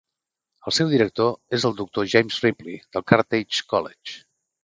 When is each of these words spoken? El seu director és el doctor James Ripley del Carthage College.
El 0.69 0.73
seu 0.77 0.87
director 0.93 1.35
és 1.57 1.67
el 1.69 1.75
doctor 1.81 2.09
James 2.13 2.39
Ripley 2.45 2.79
del 2.97 3.07
Carthage 3.13 3.63
College. 3.75 4.19